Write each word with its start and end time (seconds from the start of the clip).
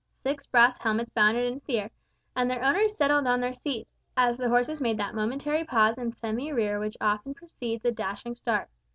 Six 0.23 0.47
brass 0.47 0.79
helmets 0.79 1.11
bounded 1.11 1.45
into 1.45 1.63
the 1.67 1.81
air, 1.81 1.91
and 2.35 2.49
their 2.49 2.63
owners 2.63 2.97
settled 2.97 3.27
on 3.27 3.39
their 3.39 3.53
seats, 3.53 3.93
as 4.17 4.35
the 4.35 4.49
horses 4.49 4.81
made 4.81 4.97
that 4.97 5.13
momentary 5.13 5.63
pause 5.63 5.93
and 5.95 6.17
semi 6.17 6.51
rear 6.51 6.79
which 6.79 6.97
often 6.99 7.35
precedes 7.35 7.85
a 7.85 7.91
dashing 7.91 8.33
start. 8.33 8.71